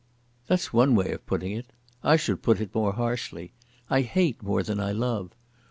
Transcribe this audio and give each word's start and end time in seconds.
"That's 0.47 0.73
one 0.73 0.95
way 0.95 1.11
of 1.11 1.27
putting 1.27 1.51
it. 1.51 1.67
I 2.03 2.15
should 2.15 2.41
put 2.41 2.59
it 2.59 2.73
more 2.73 2.93
harshly. 2.93 3.53
I 3.87 4.01
hate 4.01 4.41
more 4.41 4.63
than 4.63 4.79
I 4.79 4.91
love. 4.93 5.29